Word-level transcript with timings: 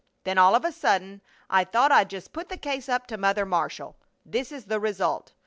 Then 0.23 0.39
all 0.39 0.55
of 0.55 0.65
a 0.65 0.71
sudden 0.71 1.21
I 1.47 1.63
thought 1.63 1.91
I'd 1.91 2.09
just 2.09 2.33
put 2.33 2.49
the 2.49 2.57
case 2.57 2.89
up 2.89 3.05
to 3.05 3.19
Mother 3.19 3.45
Marshall. 3.45 3.95
This 4.25 4.51
is 4.51 4.65
the 4.65 4.79
result. 4.79 5.33